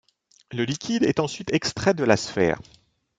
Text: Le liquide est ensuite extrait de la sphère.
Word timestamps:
Le 0.51 0.63
liquide 0.63 1.03
est 1.03 1.19
ensuite 1.19 1.53
extrait 1.53 1.93
de 1.93 2.03
la 2.03 2.17
sphère. 2.17 2.59